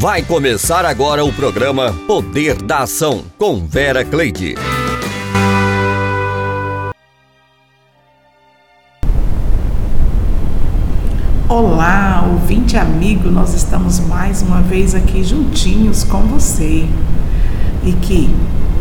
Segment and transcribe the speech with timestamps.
[0.00, 4.54] Vai começar agora o programa Poder da Ação com Vera Cleide.
[11.46, 16.88] Olá, ouvinte amigo, nós estamos mais uma vez aqui juntinhos com você.
[17.84, 18.34] E que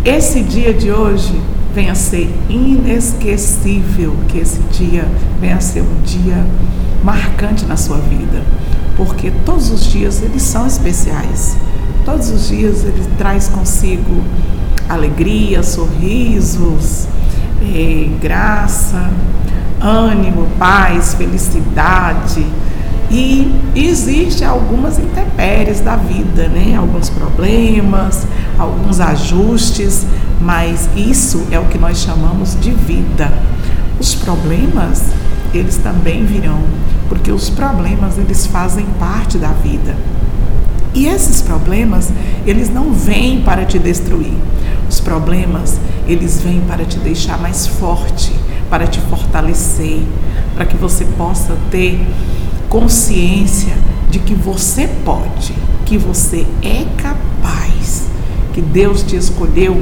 [0.05, 1.37] esse dia de hoje
[1.75, 5.05] venha a ser inesquecível, que esse dia
[5.41, 6.45] venha a ser um dia
[7.03, 8.43] marcante na sua vida
[8.99, 11.55] porque todos os dias eles são especiais.
[12.03, 14.21] Todos os dias ele traz consigo
[14.89, 17.07] alegria, sorrisos,
[17.61, 19.09] eh, graça,
[19.79, 22.45] ânimo, paz, felicidade.
[23.09, 26.75] E existe algumas intempéries da vida, né?
[26.75, 30.05] Alguns problemas, alguns ajustes,
[30.41, 33.31] mas isso é o que nós chamamos de vida.
[33.97, 35.05] Os problemas,
[35.53, 36.63] eles também virão
[37.09, 39.97] porque os problemas eles fazem parte da vida.
[40.93, 42.11] E esses problemas,
[42.45, 44.33] eles não vêm para te destruir.
[44.87, 48.31] Os problemas, eles vêm para te deixar mais forte,
[48.69, 50.01] para te fortalecer,
[50.55, 51.99] para que você possa ter
[52.69, 53.73] consciência
[54.09, 55.53] de que você pode,
[55.85, 58.07] que você é capaz,
[58.53, 59.81] que Deus te escolheu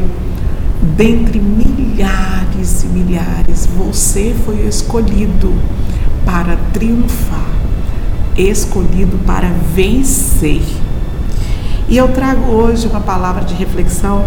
[0.95, 5.53] dentre milhares e milhares, você foi escolhido
[6.25, 7.45] para triunfar,
[8.35, 10.63] escolhido para vencer.
[11.87, 14.25] E eu trago hoje uma palavra de reflexão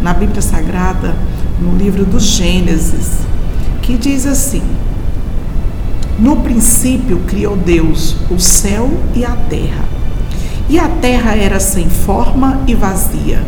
[0.00, 1.16] na Bíblia Sagrada,
[1.60, 3.18] no livro do Gênesis,
[3.82, 4.62] que diz assim:
[6.16, 9.84] No princípio criou Deus o céu e a terra.
[10.68, 13.42] E a terra era sem forma e vazia,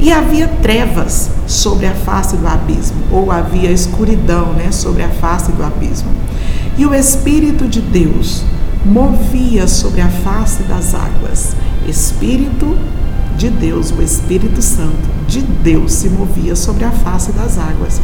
[0.00, 5.52] e havia trevas sobre a face do abismo, ou havia escuridão, né, sobre a face
[5.52, 6.10] do abismo.
[6.76, 8.44] E o Espírito de Deus
[8.84, 11.56] movia sobre a face das águas.
[11.86, 12.76] Espírito
[13.36, 18.00] de Deus, o Espírito Santo de Deus se movia sobre a face das águas.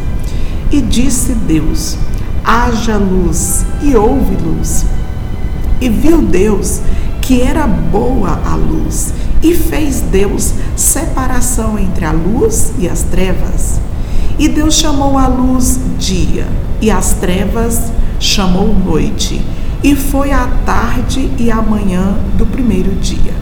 [0.71, 1.97] E disse Deus:
[2.43, 4.85] haja luz, e houve luz.
[5.79, 6.81] E viu Deus
[7.21, 13.79] que era boa a luz, e fez Deus separação entre a luz e as trevas.
[14.39, 16.47] E Deus chamou a luz dia,
[16.81, 19.41] e as trevas chamou noite,
[19.83, 23.33] e foi a tarde e a manhã do primeiro dia.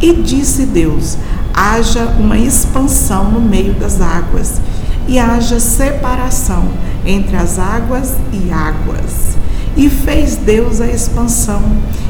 [0.00, 1.16] E disse Deus:
[1.52, 4.60] haja uma expansão no meio das águas,
[5.06, 6.64] e haja separação
[7.04, 9.36] entre as águas e águas.
[9.76, 11.62] E fez Deus a expansão,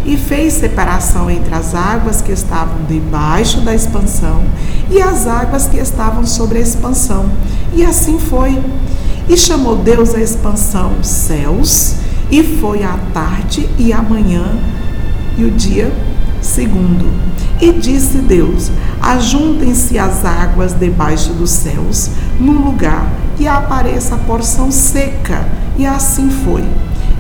[0.05, 4.43] e fez separação entre as águas que estavam debaixo da expansão
[4.91, 7.27] e as águas que estavam sobre a expansão.
[7.73, 8.61] E assim foi.
[9.29, 11.97] E chamou Deus a expansão céus,
[12.31, 14.45] e foi a tarde e a manhã
[15.39, 15.91] e o dia
[16.43, 17.07] segundo.
[17.61, 18.71] E disse Deus:
[19.01, 25.49] Ajuntem-se as águas debaixo dos céus, num lugar, e apareça a porção seca.
[25.79, 26.65] E assim foi.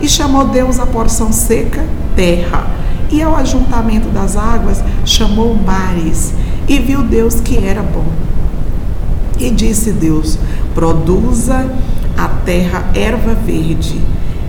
[0.00, 1.84] E chamou Deus a porção seca
[2.15, 2.66] terra,
[3.10, 6.32] e ao ajuntamento das águas chamou mares.
[6.69, 8.06] E viu Deus que era bom.
[9.38, 10.38] E disse Deus:
[10.75, 11.71] Produza
[12.16, 14.00] a terra erva verde,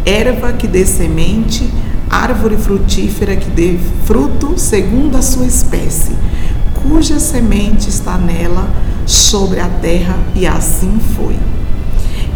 [0.06, 1.70] erva que dê semente,
[2.10, 6.16] árvore frutífera que dê fruto segundo a sua espécie,
[6.82, 8.70] cuja semente está nela
[9.06, 11.36] sobre a terra, e assim foi.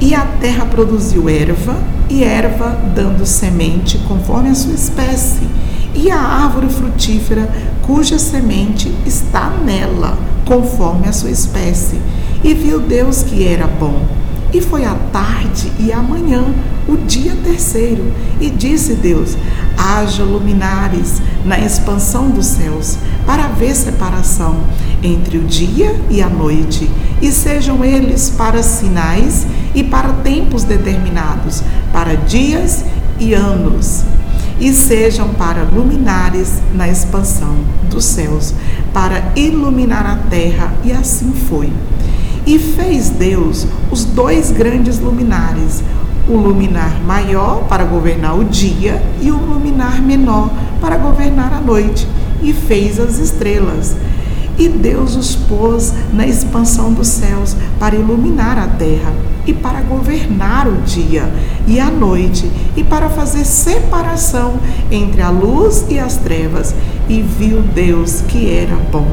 [0.02, 1.76] E a terra produziu erva,
[2.10, 5.48] e erva dando semente conforme a sua espécie,
[5.94, 7.50] e a árvore frutífera
[7.82, 12.00] cuja semente está nela, conforme a sua espécie.
[12.44, 14.06] E viu Deus que era bom.
[14.54, 16.44] E foi a tarde e a manhã,
[16.88, 18.12] o dia terceiro.
[18.40, 19.38] E disse Deus:
[19.78, 24.56] haja luminares na expansão dos céus, para haver separação
[25.04, 26.90] entre o dia e a noite,
[27.22, 29.46] e sejam eles para sinais
[29.76, 32.84] e para tempos determinados, para dias
[33.20, 34.04] e anos,
[34.60, 37.56] e sejam para luminares na expansão
[37.90, 38.54] dos céus,
[38.94, 41.72] para iluminar a terra, e assim foi.
[42.46, 45.84] E fez Deus os dois grandes luminares,
[46.28, 50.50] o luminar maior para governar o dia e o luminar menor
[50.80, 52.08] para governar a noite,
[52.42, 53.96] e fez as estrelas.
[54.60, 59.14] E Deus os pôs na expansão dos céus para iluminar a terra
[59.48, 61.32] e para governar o dia
[61.66, 64.60] e a noite e para fazer separação
[64.92, 66.76] entre a luz e as trevas.
[67.08, 69.08] E viu Deus que era bom.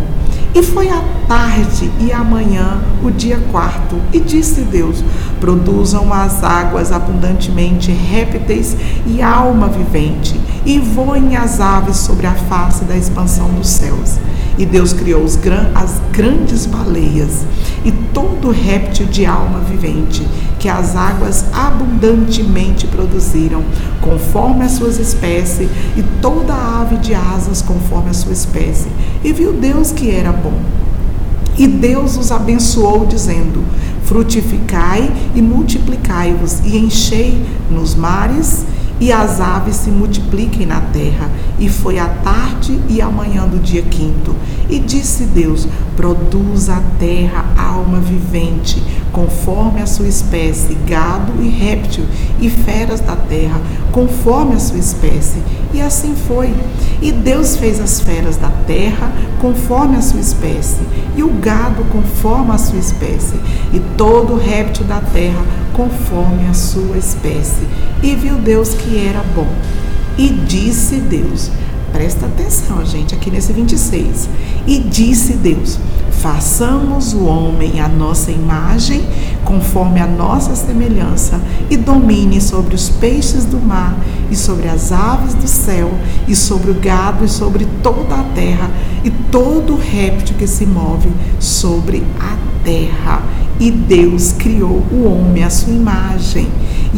[0.53, 5.05] E foi a tarde e amanhã o dia quarto, e disse Deus:
[5.39, 8.75] Produzam as águas abundantemente répteis
[9.07, 14.19] e alma vivente, e voem as aves sobre a face da expansão dos céus.
[14.59, 15.39] E Deus criou os,
[15.75, 17.45] as grandes baleias
[17.85, 20.27] e todo réptil de alma vivente
[20.59, 23.63] que as águas abundantemente produziram,
[24.01, 28.89] conforme as suas espécies, e toda ave de asas conforme a sua espécie.
[29.23, 30.59] E viu Deus que era bom.
[31.59, 33.63] E Deus os abençoou, dizendo:
[34.05, 38.65] Frutificai e multiplicai-vos, e enchei nos mares
[38.99, 41.31] e as aves se multipliquem na terra.
[41.59, 44.35] E foi a tarde e a manhã do dia quinto.
[44.69, 45.67] E disse Deus:
[45.97, 48.83] Produz a terra alma vivente,
[49.13, 52.05] conforme a sua espécie, gado e réptil,
[52.41, 53.61] e feras da terra,
[53.93, 55.43] conforme a sua espécie.
[55.73, 56.55] E assim foi.
[57.01, 60.81] E Deus fez as feras da terra conforme a sua espécie,
[61.17, 63.37] e o gado conforme a sua espécie,
[63.73, 65.43] e todo réptil da terra
[65.75, 67.67] conforme a sua espécie.
[68.03, 69.49] E viu Deus que era bom.
[70.19, 71.51] E disse Deus:
[71.93, 74.29] Presta atenção, gente, aqui nesse 26.
[74.67, 75.79] E disse Deus:
[76.11, 79.05] Façamos o homem à nossa imagem,
[79.45, 81.41] conforme a nossa semelhança,
[81.71, 83.97] e domine sobre os peixes do mar,
[84.31, 85.93] e sobre as aves do céu,
[86.27, 88.71] e sobre o gado, e sobre toda a terra,
[89.05, 93.23] e todo réptil que se move sobre a terra.
[93.61, 96.49] E Deus criou o homem à sua imagem.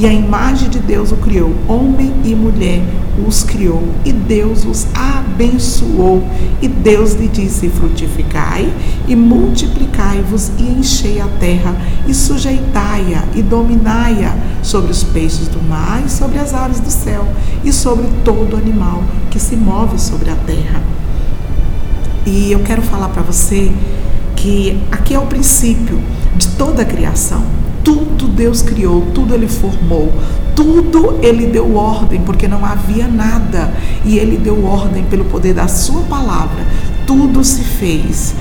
[0.01, 2.81] E a imagem de Deus o criou, homem e mulher
[3.27, 6.23] os criou, e Deus os abençoou.
[6.63, 8.73] E Deus lhe disse: Frutificai
[9.09, 11.75] e multiplicai-vos, e enchei a terra,
[12.07, 17.27] e sujeitai-a, e dominai-a sobre os peixes do mar, e sobre as aves do céu,
[17.65, 19.03] e sobre todo animal
[19.33, 20.81] que se move sobre a terra.
[22.25, 23.73] E eu quero falar para você
[24.37, 26.01] que aqui é o princípio
[26.37, 27.68] de toda a criação.
[27.89, 30.13] Tudo Deus criou, tudo Ele formou,
[30.55, 33.73] tudo Ele deu ordem, porque não havia nada.
[34.05, 36.67] E Ele deu ordem pelo poder da Sua palavra.
[37.07, 38.35] Tudo se fez.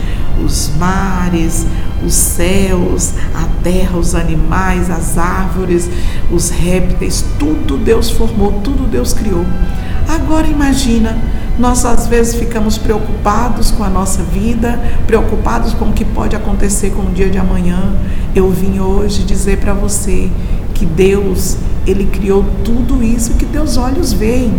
[0.44, 1.66] Os mares,
[2.06, 5.90] os céus, a terra, os animais, as árvores,
[6.30, 9.46] os répteis, tudo Deus formou, tudo Deus criou.
[10.10, 11.18] Agora imagina
[11.58, 16.92] nós às vezes ficamos preocupados com a nossa vida, preocupados com o que pode acontecer
[16.92, 17.96] com o dia de amanhã.
[18.36, 20.30] Eu vim hoje dizer para você
[20.74, 21.58] que Deus,
[21.88, 24.54] ele criou tudo isso que teus olhos veem.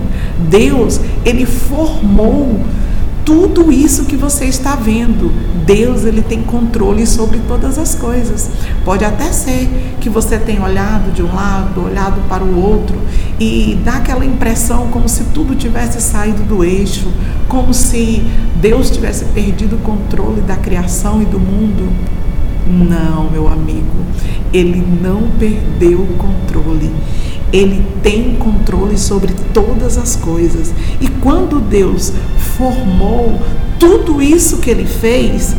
[0.48, 2.60] Deus, ele formou
[3.28, 5.30] tudo isso que você está vendo.
[5.66, 8.48] Deus ele tem controle sobre todas as coisas.
[8.86, 9.68] Pode até ser
[10.00, 12.96] que você tenha olhado de um lado, olhado para o outro
[13.38, 17.12] e dá aquela impressão como se tudo tivesse saído do eixo,
[17.48, 18.24] como se
[18.56, 21.86] Deus tivesse perdido o controle da criação e do mundo.
[22.66, 24.06] Não, meu amigo,
[24.54, 26.90] ele não perdeu o controle.
[27.52, 30.72] Ele tem controle sobre todas as coisas.
[31.00, 32.12] E quando Deus
[32.56, 33.40] formou
[33.78, 35.54] tudo isso que ele fez,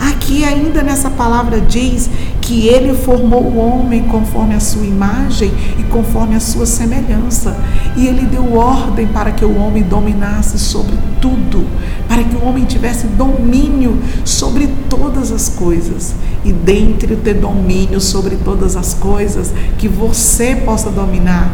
[0.00, 2.10] aqui ainda nessa palavra diz
[2.40, 7.56] que ele formou o homem conforme a sua imagem e conforme a sua semelhança.
[7.96, 11.66] E ele deu ordem para que o homem dominasse sobre tudo,
[12.08, 16.14] para que o homem tivesse domínio sobre todas as coisas.
[16.44, 21.52] E dentre ter domínio sobre todas as coisas, que você possa dominar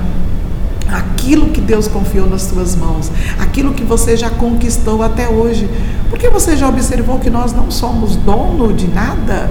[0.88, 5.68] aquilo que Deus confiou nas suas mãos, aquilo que você já conquistou até hoje.
[6.08, 9.50] Porque você já observou que nós não somos dono de nada?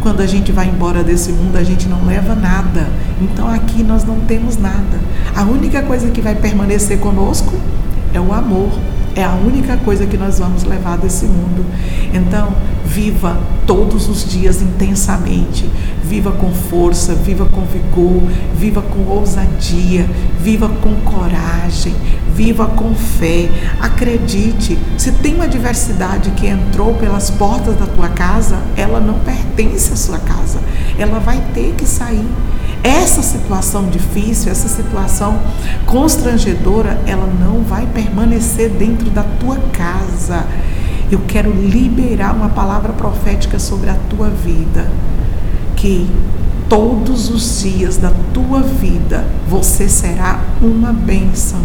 [0.00, 2.88] Quando a gente vai embora desse mundo, a gente não leva nada.
[3.20, 4.98] Então aqui nós não temos nada.
[5.36, 7.52] A única coisa que vai permanecer conosco
[8.12, 8.70] é o amor.
[9.14, 11.64] É a única coisa que nós vamos levar desse mundo.
[12.14, 12.54] Então,
[12.84, 15.68] viva todos os dias intensamente.
[16.02, 18.22] Viva com força, viva com vigor,
[18.54, 20.08] viva com ousadia,
[20.40, 21.94] viva com coragem,
[22.34, 23.48] viva com fé.
[23.80, 29.92] Acredite, se tem uma adversidade que entrou pelas portas da tua casa, ela não pertence
[29.92, 30.58] à sua casa.
[30.98, 32.26] Ela vai ter que sair.
[32.82, 35.38] Essa situação difícil, essa situação
[35.86, 40.44] constrangedora, ela não vai permanecer dentro da tua casa.
[41.10, 44.90] Eu quero liberar uma palavra profética sobre a tua vida.
[45.82, 46.06] Que
[46.68, 51.58] todos os dias da tua vida você será uma bênção.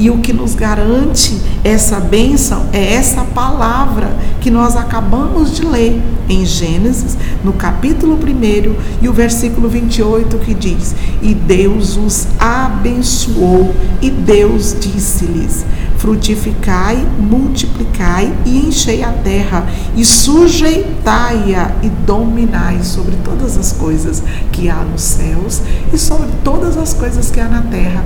[0.00, 6.02] E o que nos garante essa bênção é essa palavra que nós acabamos de ler
[6.28, 10.92] em Gênesis, no capítulo 1 e o versículo 28, que diz:
[11.22, 15.64] E Deus os abençoou, e Deus disse-lhes:
[16.02, 24.68] Frutificai, multiplicai e enchei a terra, e sujeitai-a e dominai sobre todas as coisas que
[24.68, 28.04] há nos céus e sobre todas as coisas que há na terra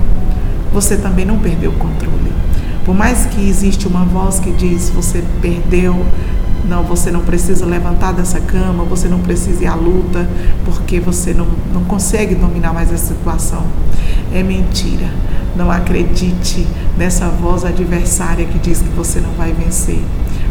[0.70, 2.30] você também não perdeu o controle.
[2.84, 6.04] Por mais que existe uma voz que diz você perdeu,
[6.64, 10.28] Não, você não precisa levantar dessa cama, você não precisa ir à luta,
[10.64, 13.64] porque você não, não consegue dominar mais a situação.
[14.32, 15.08] É mentira.
[15.54, 16.66] Não acredite
[16.98, 20.02] nessa voz adversária que diz que você não vai vencer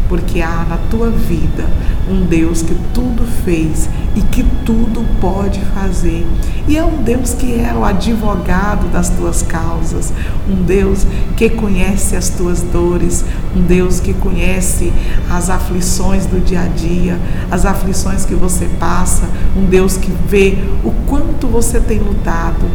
[0.08, 1.68] porque há na tua vida
[2.08, 6.24] um Deus que tudo fez e que tudo pode fazer.
[6.68, 10.12] E é um Deus que é o advogado das tuas causas,
[10.48, 13.24] um Deus que conhece as tuas dores,
[13.56, 14.92] um Deus que conhece
[15.30, 17.18] as aflições do dia a dia,
[17.50, 22.66] as aflições que você passa, um Deus que vê o quanto você tem lutado.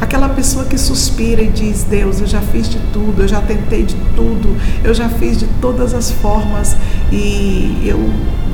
[0.00, 3.82] Aquela pessoa que suspira e diz: Deus, eu já fiz de tudo, eu já tentei
[3.82, 6.76] de tudo, eu já fiz de todas as formas
[7.12, 7.98] e eu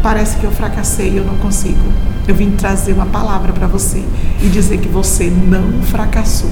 [0.03, 2.16] parece que eu fracassei, eu não consigo.
[2.27, 4.03] Eu vim trazer uma palavra para você
[4.43, 6.51] e dizer que você não fracassou.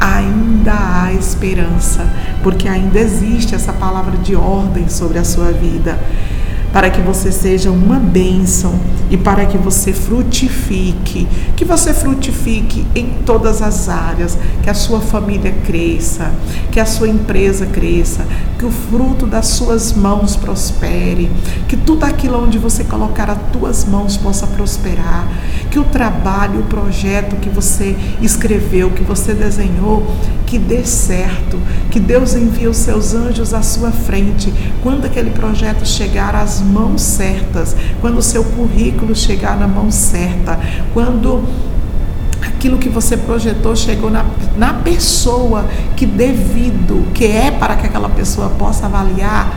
[0.00, 2.10] Ainda há esperança,
[2.42, 5.98] porque ainda existe essa palavra de ordem sobre a sua vida
[6.72, 8.78] para que você seja uma bênção
[9.10, 15.00] e para que você frutifique, que você frutifique em todas as áreas, que a sua
[15.00, 16.30] família cresça,
[16.70, 18.26] que a sua empresa cresça,
[18.58, 21.30] que o fruto das suas mãos prospere,
[21.66, 25.26] que tudo aquilo onde você colocar as tuas mãos possa prosperar,
[25.70, 30.06] que o trabalho, o projeto que você escreveu, que você desenhou,
[30.48, 31.58] que dê certo,
[31.90, 34.52] que Deus envie os seus anjos à sua frente.
[34.82, 40.58] Quando aquele projeto chegar às mãos certas, quando o seu currículo chegar na mão certa,
[40.94, 41.44] quando
[42.40, 44.24] aquilo que você projetou chegou na,
[44.56, 49.52] na pessoa que devido, que é para que aquela pessoa possa avaliar,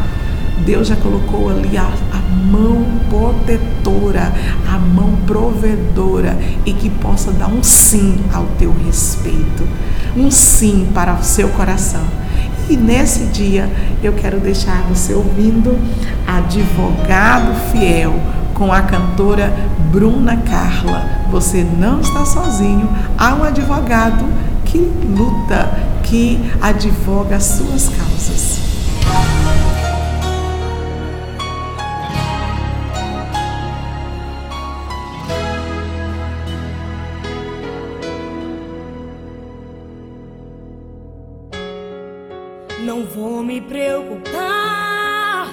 [0.66, 4.34] Deus já colocou ali a, a, mão protetora,
[4.68, 9.66] a mão provedora e que possa dar um sim ao teu respeito,
[10.16, 12.04] um sim para o seu coração.
[12.70, 13.70] E nesse dia
[14.04, 15.78] eu quero deixar você ouvindo
[16.28, 18.14] Advogado Fiel
[18.54, 19.54] com a cantora
[19.92, 21.06] Bruna Carla.
[21.32, 24.26] Você não está sozinho, há um advogado
[24.66, 25.70] que luta,
[26.04, 28.60] que advoga as suas causas.
[43.42, 45.48] Vou me preocupar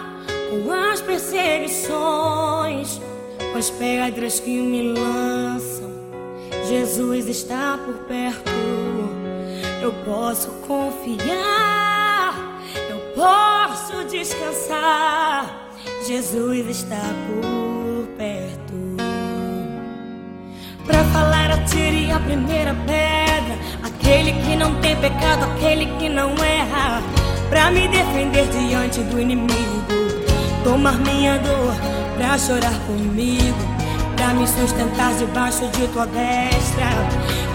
[0.50, 3.00] com as perseguições,
[3.50, 5.90] com as pedras que me lançam.
[6.68, 8.50] Jesus está por perto,
[9.80, 12.35] eu posso confiar,
[12.90, 15.71] eu posso descansar.
[16.07, 18.99] Jesus está por perto.
[20.85, 23.57] Pra falar, atire a primeira pedra.
[23.83, 27.02] Aquele que não tem pecado, aquele que não erra
[27.49, 29.55] pra me defender diante do inimigo.
[30.64, 31.75] Tomar minha dor
[32.17, 33.59] pra chorar comigo,
[34.17, 36.88] pra me sustentar debaixo de tua destra.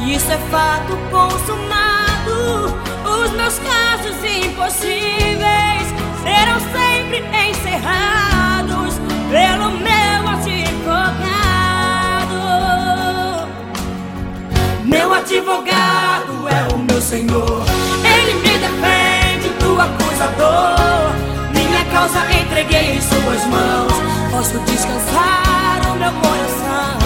[0.07, 2.73] Isso é fato consumado.
[3.05, 5.87] Os meus casos impossíveis
[6.23, 8.95] serão sempre encerrados
[9.29, 11.33] pelo meu advogado.
[14.83, 17.82] Meu advogado é o meu Senhor.
[19.83, 21.13] Acusador.
[21.53, 23.93] Minha causa entreguei em suas mãos.
[24.31, 26.97] Posso descansar o meu coração.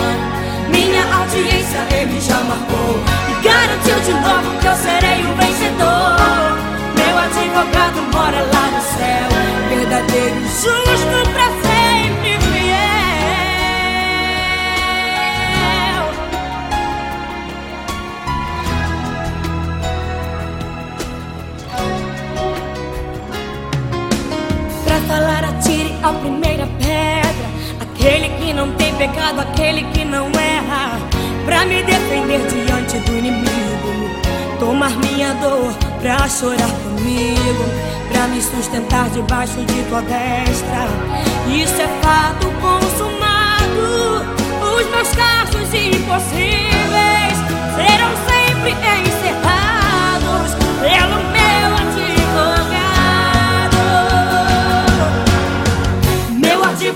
[0.70, 3.00] Minha audiência ele já marcou.
[3.30, 6.58] E garantiu de novo que eu serei o vencedor.
[6.96, 9.28] Meu advogado mora lá no céu.
[9.70, 11.57] Verdadeiro justo pra
[26.10, 27.48] a primeira pedra.
[27.82, 31.00] Aquele que não tem pecado, aquele que não erra.
[31.46, 33.48] Pra me defender diante do inimigo.
[34.60, 37.66] Tomar minha dor pra chorar comigo.
[38.12, 40.88] Pra me sustentar debaixo de tua destra.
[41.54, 44.26] Isso é fato consumado.
[44.78, 47.38] Os meus casos impossíveis
[47.76, 48.72] serão sempre
[49.02, 51.27] encerrados pelo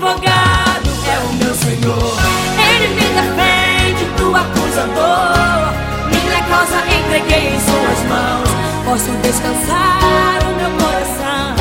[0.02, 2.16] advogado é o meu Senhor.
[2.58, 5.72] Ele me defende do acusador.
[6.10, 8.48] Minha causa entreguei em suas mãos.
[8.84, 11.54] Posso descansar o meu coração.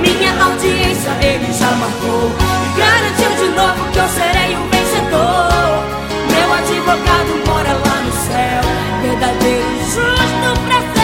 [0.00, 2.30] Minha audiência ele já marcou.
[2.62, 5.82] E garantiu de novo que eu serei o vencedor.
[6.30, 8.62] Meu advogado mora lá no céu.
[9.02, 11.01] Verdadeiro justo pra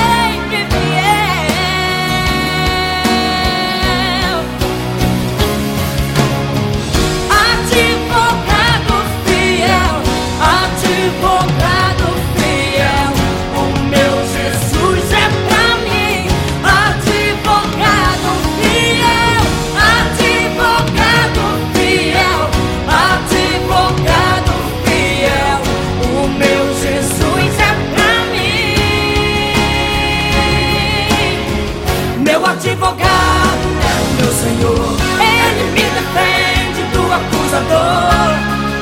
[32.71, 34.97] advogado é o meu Senhor.
[35.21, 38.37] Ele me defende do acusador.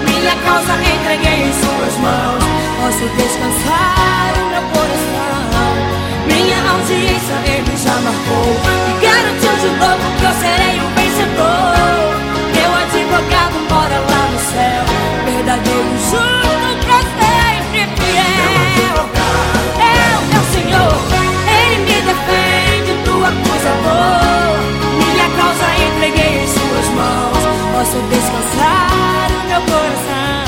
[0.04, 2.42] Minha causa entreguei em suas mãos.
[2.80, 5.70] Posso descansar o meu coração.
[6.26, 8.50] Minha audiência ele já marcou.
[8.90, 10.15] E garantiu de novo
[26.16, 27.44] entreguei em suas mãos.
[27.72, 30.46] Posso descansar o meu coração.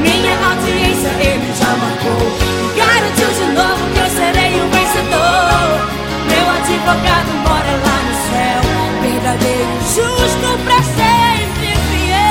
[0.00, 5.88] Minha audiência ele já marcou garantiu de novo que eu serei o vencedor
[6.28, 8.60] Meu advogado mora lá no céu
[9.02, 12.28] Verdadeiro, justo pra sempre fiel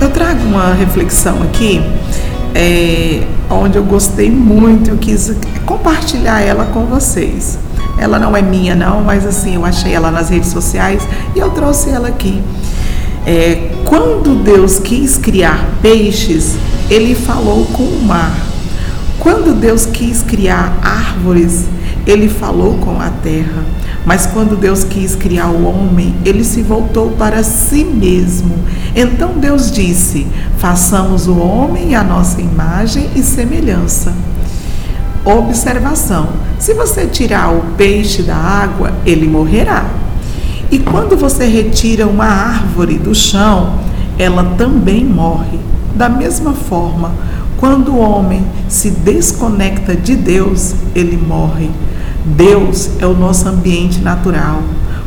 [0.00, 1.80] Eu trago uma reflexão aqui
[2.54, 5.34] é, onde eu gostei muito, eu quis
[5.66, 7.58] compartilhar ela com vocês.
[7.98, 11.50] Ela não é minha, não, mas assim, eu achei ela nas redes sociais e eu
[11.50, 12.42] trouxe ela aqui.
[13.24, 16.56] É, quando Deus quis criar peixes,
[16.90, 18.36] ele falou com o mar.
[19.18, 21.66] Quando Deus quis criar árvores,
[22.06, 23.64] ele falou com a terra.
[24.04, 28.54] Mas quando Deus quis criar o homem, ele se voltou para si mesmo.
[28.94, 30.26] Então Deus disse:
[30.58, 34.12] façamos o homem à nossa imagem e semelhança.
[35.24, 39.86] Observação: se você tirar o peixe da água, ele morrerá.
[40.70, 43.78] E quando você retira uma árvore do chão,
[44.18, 45.60] ela também morre.
[45.94, 47.12] Da mesma forma,
[47.60, 51.70] quando o homem se desconecta de Deus, ele morre.
[52.24, 54.62] Deus é o nosso ambiente natural.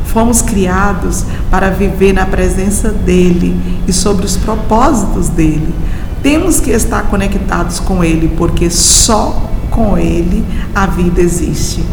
[0.06, 5.74] Fomos criados para viver na presença dele e sobre os propósitos dele.
[6.22, 11.84] Temos que estar conectados com ele, porque só com Ele a vida existe.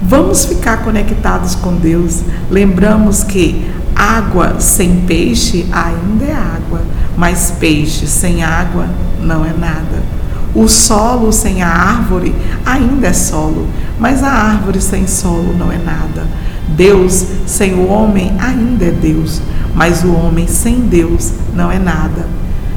[0.00, 2.22] Vamos ficar conectados com Deus.
[2.50, 6.82] Lembramos que água sem peixe ainda é água,
[7.16, 8.86] mas peixe sem água
[9.20, 10.15] não é nada.
[10.56, 13.68] O solo sem a árvore ainda é solo,
[14.00, 16.26] mas a árvore sem solo não é nada.
[16.68, 19.42] Deus sem o homem ainda é Deus,
[19.74, 22.26] mas o homem sem Deus não é nada.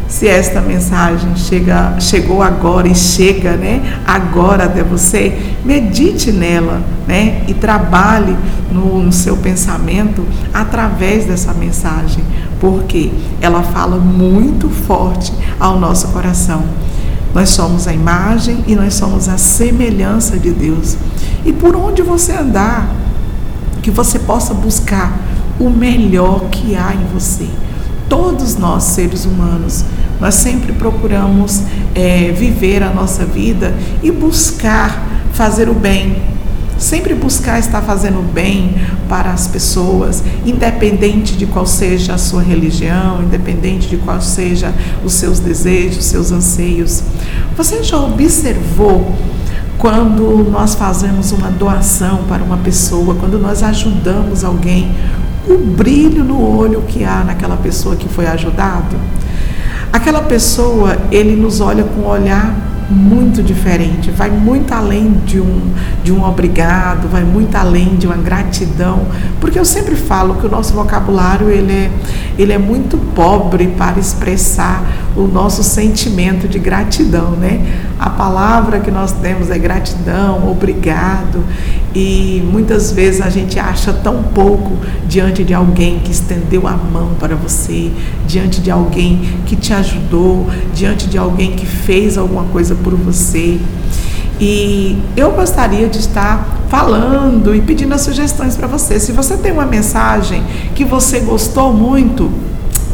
[0.09, 7.43] Se esta mensagem chega, chegou agora e chega, né, agora até você, medite nela, né,
[7.47, 8.35] e trabalhe
[8.69, 12.25] no, no seu pensamento através dessa mensagem,
[12.59, 16.65] porque ela fala muito forte ao nosso coração.
[17.33, 20.97] Nós somos a imagem e nós somos a semelhança de Deus.
[21.45, 22.89] E por onde você andar,
[23.81, 25.17] que você possa buscar
[25.59, 27.47] o melhor que há em você.
[28.07, 29.85] Todos nós, seres humanos,
[30.19, 31.61] nós sempre procuramos
[31.93, 36.21] é, viver a nossa vida e buscar fazer o bem.
[36.77, 38.75] Sempre buscar estar fazendo bem
[39.09, 45.13] para as pessoas, independente de qual seja a sua religião, independente de qual seja os
[45.13, 47.03] seus desejos, os seus anseios.
[47.55, 49.15] Você já observou
[49.77, 54.91] quando nós fazemos uma doação para uma pessoa, quando nós ajudamos alguém,
[55.47, 58.95] o brilho no olho que há naquela pessoa que foi ajudado.
[59.91, 62.55] Aquela pessoa, ele nos olha com um olhar
[62.89, 65.71] muito diferente, vai muito além de um,
[66.03, 69.05] de um obrigado, vai muito além de uma gratidão,
[69.39, 71.91] porque eu sempre falo que o nosso vocabulário ele é,
[72.37, 74.83] ele é muito pobre para expressar
[75.19, 77.61] o nosso sentimento de gratidão, né?
[77.99, 81.43] A palavra que nós temos é gratidão, obrigado,
[81.93, 84.77] e muitas vezes a gente acha tão pouco
[85.07, 87.91] diante de alguém que estendeu a mão para você,
[88.27, 93.59] diante de alguém que te ajudou, diante de alguém que fez alguma coisa por você.
[94.39, 98.97] E eu gostaria de estar falando e pedindo as sugestões para você.
[98.97, 100.41] Se você tem uma mensagem
[100.73, 102.31] que você gostou muito,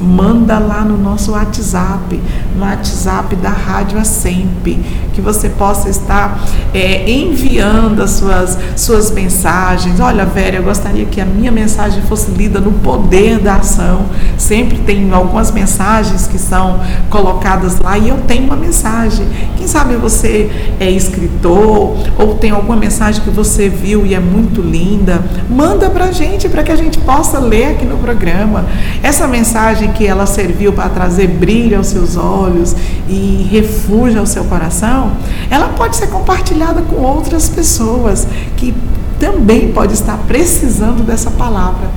[0.01, 2.19] manda lá no nosso WhatsApp,
[2.55, 4.65] no WhatsApp da Rádio Assemp,
[5.13, 9.99] que você possa estar é, enviando as suas, suas mensagens.
[9.99, 14.05] Olha, Vera, eu gostaria que a minha mensagem fosse lida no poder da ação.
[14.37, 16.79] Sempre tem algumas mensagens que são
[17.09, 19.25] colocadas lá e eu tenho uma mensagem.
[19.57, 24.61] Quem sabe você é escritor ou tem alguma mensagem que você viu e é muito
[24.61, 28.65] linda, manda para a gente para que a gente possa ler aqui no programa.
[29.01, 32.75] Essa mensagem que ela serviu para trazer brilho aos seus olhos
[33.07, 35.13] e refúgio ao seu coração,
[35.49, 38.73] ela pode ser compartilhada com outras pessoas que
[39.19, 41.89] também pode estar precisando dessa palavra.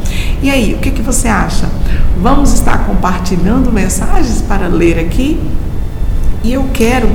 [0.43, 1.69] E aí, o que, que você acha?
[2.23, 5.41] Vamos estar compartilhando mensagens para ler aqui?
[6.45, 7.09] E eu quero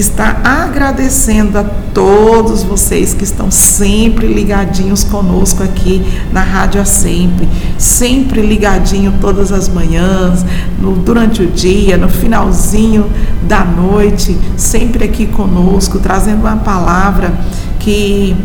[0.00, 7.48] estar agradecendo a todos vocês que estão sempre ligadinhos conosco aqui na Rádio A Sempre,
[7.76, 10.44] sempre ligadinho todas as manhãs,
[10.80, 13.10] no, durante o dia, no finalzinho
[13.42, 17.32] da noite, sempre aqui conosco, trazendo uma palavra
[17.80, 18.36] que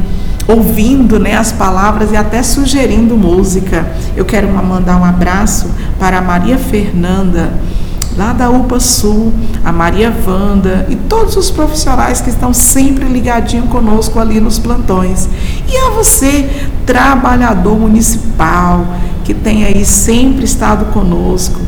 [0.47, 3.91] ouvindo né, as palavras e até sugerindo música.
[4.15, 7.53] Eu quero mandar um abraço para a Maria Fernanda,
[8.17, 13.63] lá da UPA Sul, a Maria Wanda e todos os profissionais que estão sempre ligadinho
[13.63, 15.27] conosco ali nos plantões.
[15.67, 16.49] E a você,
[16.85, 18.85] trabalhador municipal,
[19.23, 21.59] que tem aí sempre estado conosco.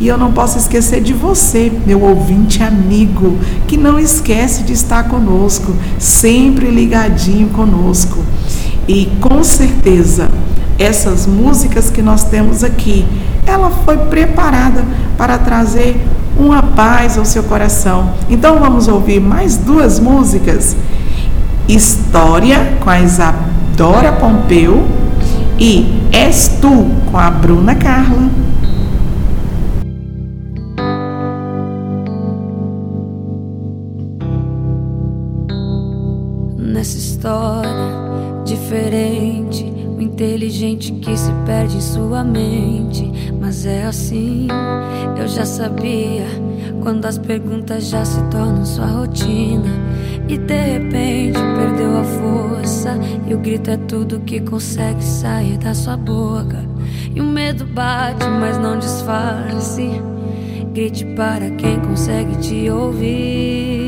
[0.00, 3.38] E eu não posso esquecer de você, meu ouvinte amigo,
[3.68, 8.18] que não esquece de estar conosco, sempre ligadinho conosco.
[8.88, 10.28] E com certeza,
[10.82, 13.06] essas músicas que nós temos aqui,
[13.46, 14.84] ela foi preparada
[15.16, 16.00] para trazer
[16.36, 18.14] uma paz ao seu coração.
[18.28, 20.76] Então vamos ouvir mais duas músicas.
[21.68, 24.86] História com a Isadora Pompeu
[25.58, 28.28] e És Tu com a Bruna Carla.
[40.22, 43.10] Inteligente que se perde em sua mente.
[43.40, 44.46] Mas é assim,
[45.18, 46.26] eu já sabia.
[46.80, 49.82] Quando as perguntas já se tornam sua rotina.
[50.28, 52.96] E de repente perdeu a força.
[53.26, 56.64] E o grito é tudo que consegue sair da sua boca.
[57.14, 59.90] E o medo bate, mas não disfarce.
[60.72, 63.81] Grite para quem consegue te ouvir.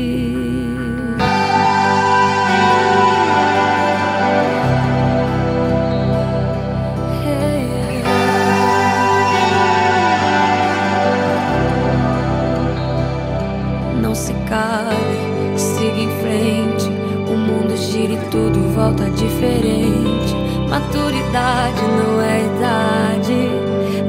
[15.95, 16.85] Siga em frente.
[17.27, 20.35] O mundo gira e tudo volta diferente.
[20.69, 23.49] Maturidade não é idade,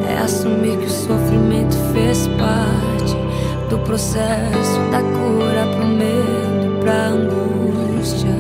[0.09, 3.16] é assumir que o sofrimento fez parte
[3.70, 8.37] do processo da cura pro medo, pra angústia.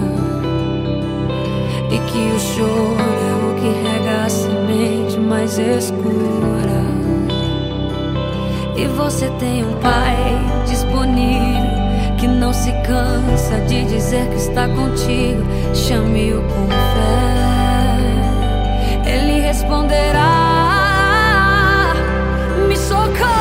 [1.90, 6.84] E que o choro é o que rega a semente mais escura.
[8.76, 10.16] E você tem um pai
[10.66, 11.55] disponível
[12.16, 15.42] que não se cansa de dizer que está contigo.
[15.74, 18.10] Chame-o com fé,
[19.10, 20.54] ele responderá.
[22.68, 23.35] Me socorre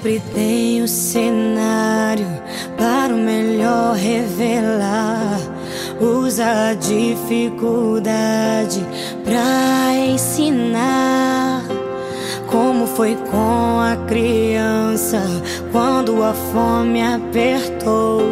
[0.00, 2.26] sempre tem o um cenário
[2.78, 5.38] para o melhor revelar.
[6.00, 8.82] Usa a dificuldade
[9.22, 11.64] para ensinar.
[12.46, 15.20] Como foi com a criança
[15.70, 18.22] quando a fome apertou?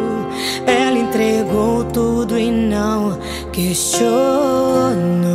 [0.65, 3.19] Ela entregou tudo e não
[3.51, 5.28] questionou.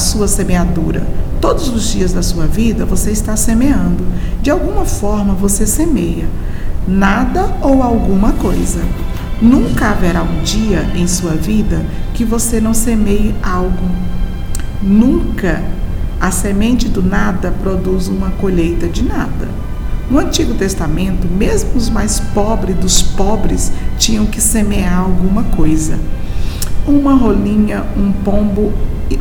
[0.00, 1.06] sua semeadura.
[1.40, 4.04] Todos os dias da sua vida você está semeando.
[4.42, 6.28] De alguma forma você semeia.
[6.88, 8.80] Nada ou alguma coisa.
[9.40, 11.84] Nunca haverá um dia em sua vida
[12.14, 13.88] que você não semeie algo.
[14.82, 15.62] Nunca
[16.20, 19.48] a semente do nada produz uma colheita de nada.
[20.10, 25.98] No Antigo Testamento, mesmo os mais pobres dos pobres tinham que semear alguma coisa.
[26.86, 28.72] Uma rolinha, um pombo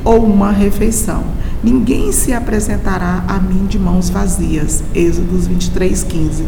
[0.04, 1.23] ou uma refeição.
[1.63, 4.84] Ninguém se apresentará a mim de mãos vazias.
[4.93, 6.45] Êxodos 23, 15.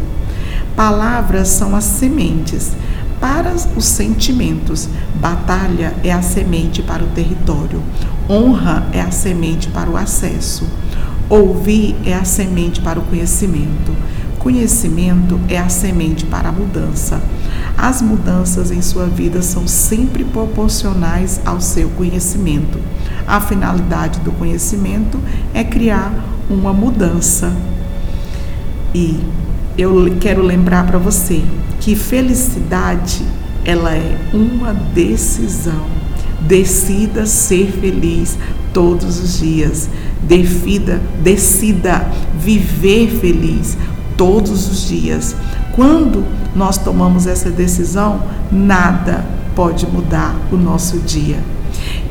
[0.76, 2.72] Palavras são as sementes
[3.20, 4.88] para os sentimentos.
[5.14, 7.82] Batalha é a semente para o território.
[8.28, 10.66] Honra é a semente para o acesso.
[11.28, 13.92] Ouvir é a semente para o conhecimento.
[14.42, 17.22] Conhecimento é a semente para a mudança.
[17.78, 22.80] As mudanças em sua vida são sempre proporcionais ao seu conhecimento.
[23.24, 25.20] A finalidade do conhecimento
[25.54, 26.12] é criar
[26.50, 27.52] uma mudança.
[28.92, 29.20] E
[29.78, 31.44] eu quero lembrar para você
[31.78, 33.24] que felicidade
[33.64, 35.86] ela é uma decisão.
[36.40, 38.36] Decida ser feliz
[38.74, 39.88] todos os dias.
[40.20, 43.76] Decida, decida viver feliz
[44.22, 45.34] todos os dias.
[45.74, 48.20] Quando nós tomamos essa decisão,
[48.52, 51.40] nada pode mudar o nosso dia.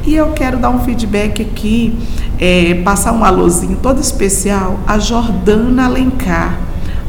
[0.06, 1.98] E eu quero dar um feedback aqui,
[2.38, 6.60] é, passar um alôzinho todo especial a Jordana Alencar.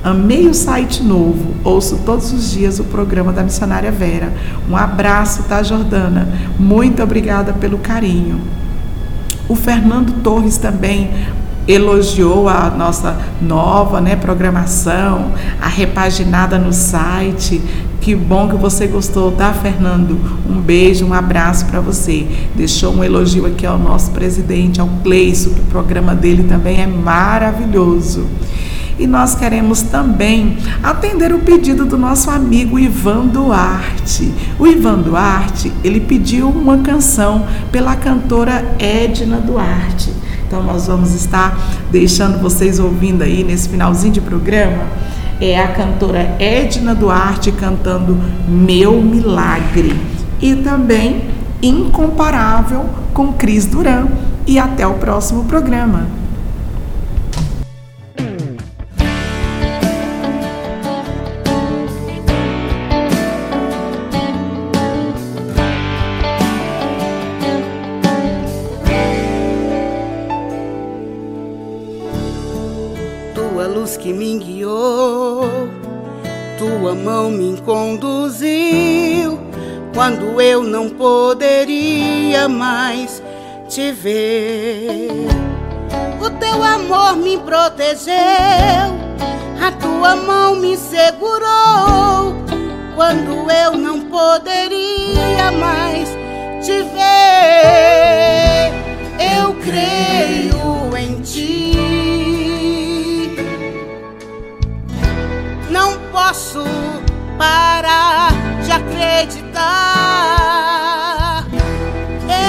[0.05, 4.33] Amei o site novo, ouço todos os dias o programa da missionária Vera.
[4.71, 6.29] Um abraço, tá, Jordana?
[6.61, 8.41] Muito obrigada pelo carinho.
[9.49, 11.11] O Fernando Torres também
[11.67, 17.61] elogiou a nossa nova né, programação, a repaginada no site.
[18.01, 20.19] Que bom que você gostou, tá, Fernando?
[20.49, 22.27] Um beijo, um abraço para você.
[22.55, 26.87] Deixou um elogio aqui ao nosso presidente, ao Cleiso, que o programa dele também é
[26.87, 28.27] maravilhoso.
[28.99, 34.33] E nós queremos também atender o pedido do nosso amigo Ivan Duarte.
[34.59, 40.13] O Ivan Duarte, ele pediu uma canção pela cantora Edna Duarte.
[40.53, 41.59] Então nós vamos estar
[41.91, 44.85] deixando vocês ouvindo aí nesse finalzinho de programa
[45.41, 49.99] é a cantora Edna Duarte cantando Meu Milagre
[50.43, 51.25] e também
[51.63, 52.85] Incomparável
[53.15, 54.09] com Cris Duran
[54.47, 56.07] e até o próximo programa.
[77.65, 79.39] Conduziu
[79.95, 83.23] quando eu não poderia mais
[83.69, 85.09] te ver.
[86.21, 92.37] O teu amor me protegeu, a tua mão me segurou
[92.95, 96.09] quando eu não poderia mais
[96.65, 98.73] te ver.
[99.19, 101.73] Eu creio em ti.
[106.33, 106.65] posso
[107.43, 108.31] parar
[108.63, 109.45] de acreditar.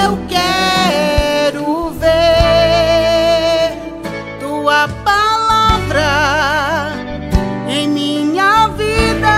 [0.00, 3.72] Eu quero ver
[4.38, 6.12] tua palavra
[7.68, 9.36] em minha vida.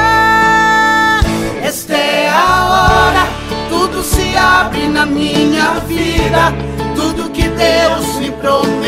[1.62, 3.27] Esta é a hora,
[3.71, 6.53] tudo se abre na minha vida.
[6.95, 8.86] Tudo que Deus me prometeu,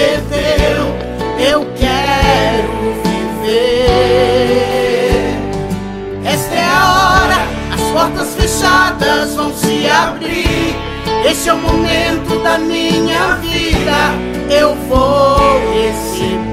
[8.59, 10.77] fechadas vão se abrir.
[11.25, 14.51] Este é o momento da minha vida.
[14.51, 15.39] Eu vou
[15.73, 16.48] receber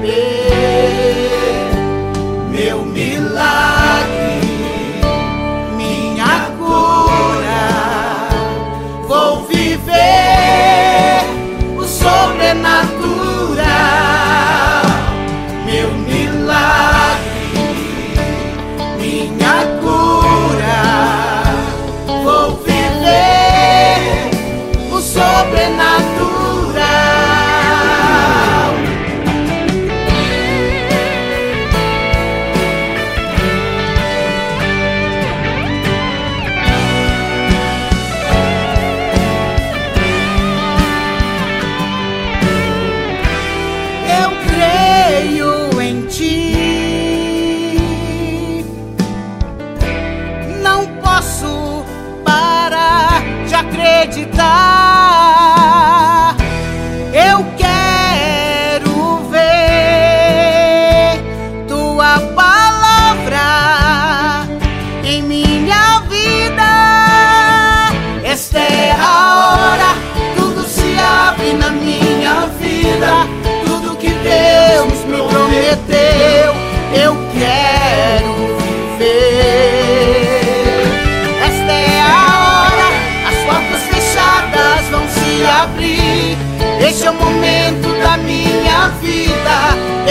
[87.26, 89.56] momento da minha vida.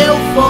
[0.05, 0.44] Eu vou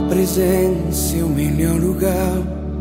[0.00, 2.40] presença é o melhor lugar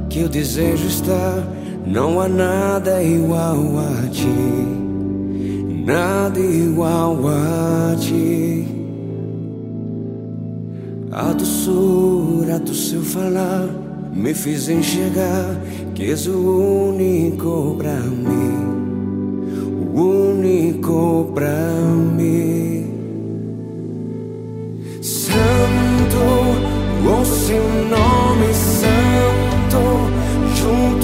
[0.10, 1.46] que eu desejo estar.
[1.86, 4.28] Não há nada igual a ti,
[5.86, 8.68] nada igual a ti.
[11.12, 13.68] A doçura do seu falar
[14.14, 15.60] me fez enxergar
[15.94, 18.56] que és o único pra mim,
[19.94, 21.82] o único pra
[22.16, 22.61] mim.
[27.52, 29.82] O seu nome santo,
[30.56, 31.01] juntos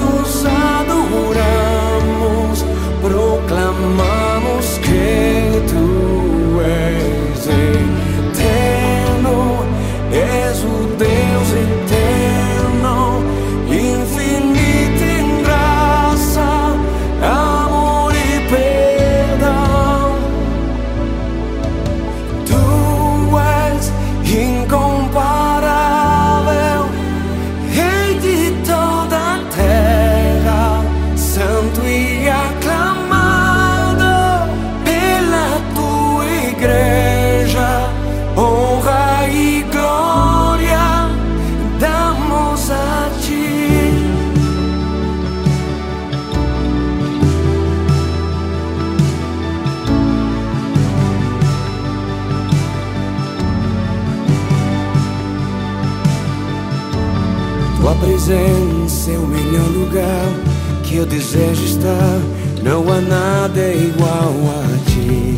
[59.97, 62.21] lugar que eu desejo estar.
[62.63, 65.37] Não há nada igual a ti,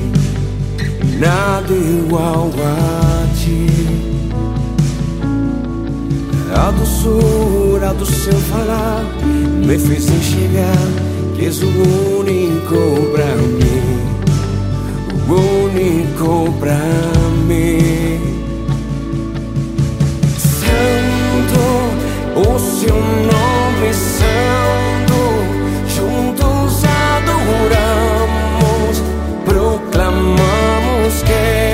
[1.19, 3.67] nada igual a ti.
[6.55, 9.03] A doçura do seu falar
[9.65, 10.87] me fez enxergar
[11.35, 11.67] que és o
[12.19, 13.99] único pra mim,
[15.29, 16.79] o único pra
[17.47, 18.39] mim.
[22.35, 23.38] o seu nome
[23.93, 25.15] santo,
[25.87, 28.13] juntos adoramos,
[29.45, 31.68] proclamamos quem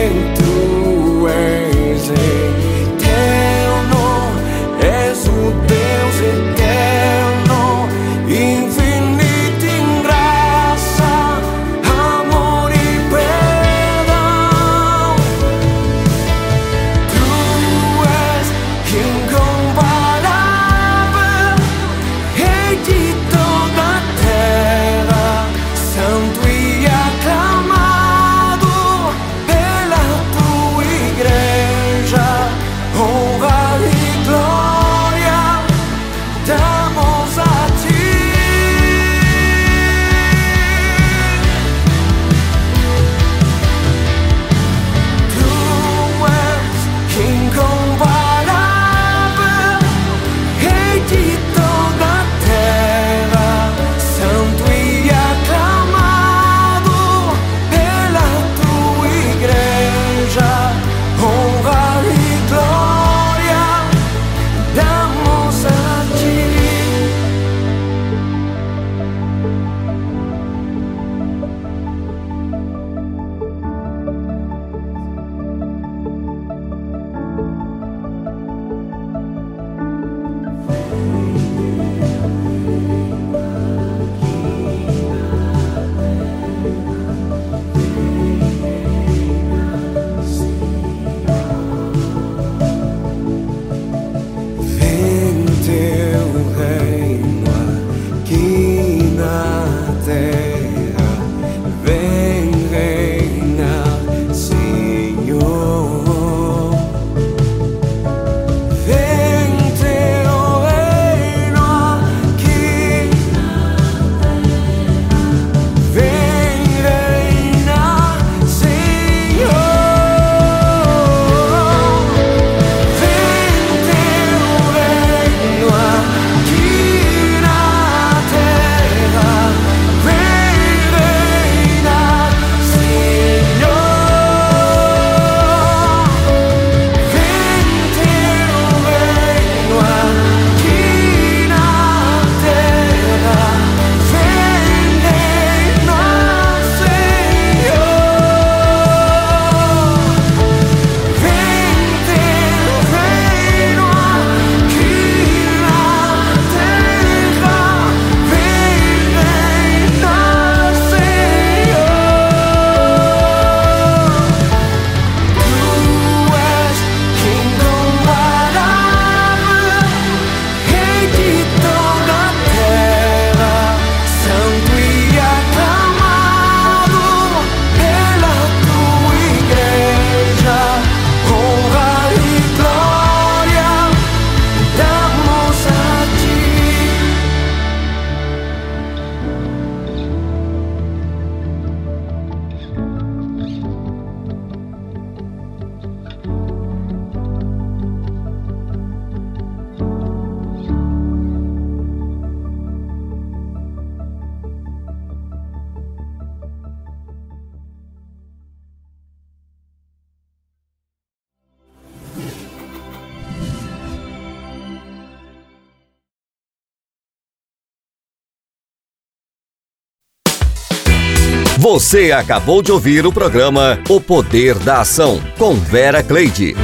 [221.65, 226.55] Você acabou de ouvir o programa O Poder da Ação com Vera Cleide.